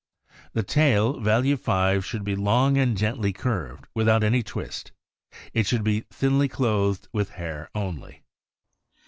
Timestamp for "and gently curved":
2.75-3.85